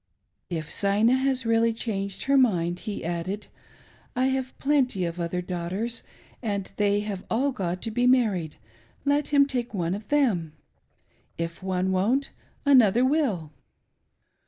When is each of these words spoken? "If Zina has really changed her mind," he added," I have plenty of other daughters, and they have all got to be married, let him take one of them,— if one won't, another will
"If 0.49 0.71
Zina 0.71 1.13
has 1.13 1.45
really 1.45 1.71
changed 1.73 2.23
her 2.23 2.35
mind," 2.35 2.79
he 2.89 3.05
added," 3.05 3.45
I 4.15 4.29
have 4.29 4.57
plenty 4.57 5.05
of 5.05 5.19
other 5.19 5.43
daughters, 5.43 6.01
and 6.41 6.71
they 6.77 7.01
have 7.01 7.23
all 7.29 7.51
got 7.51 7.83
to 7.83 7.91
be 7.91 8.07
married, 8.07 8.55
let 9.05 9.27
him 9.27 9.45
take 9.45 9.75
one 9.75 9.93
of 9.93 10.07
them,— 10.07 10.53
if 11.37 11.61
one 11.61 11.91
won't, 11.91 12.31
another 12.65 13.05
will 13.05 13.51